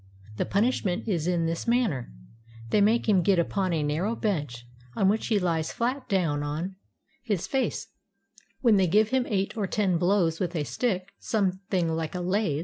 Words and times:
The 0.37 0.45
pun 0.47 0.63
ishment 0.63 1.07
is 1.07 1.27
in 1.27 1.45
this 1.45 1.67
manner: 1.67 2.11
They 2.71 2.81
make 2.81 3.07
him 3.07 3.21
get 3.21 3.37
upon 3.37 3.71
a 3.71 3.83
narrow 3.83 4.15
bench, 4.15 4.65
on 4.95 5.09
which 5.09 5.27
he 5.27 5.37
lies 5.37 5.67
down 5.67 5.75
flat 6.07 6.13
on 6.23 6.75
his 7.21 7.45
face, 7.45 7.85
when 8.61 8.77
they 8.77 8.87
give 8.87 9.09
him 9.09 9.27
eight 9.27 9.55
or 9.55 9.67
ten 9.67 9.99
blows 9.99 10.39
with 10.39 10.55
a 10.55 10.63
stick 10.63 11.13
some 11.19 11.59
thing 11.69 11.87
like 11.87 12.15
a 12.15 12.19
lath. 12.21 12.59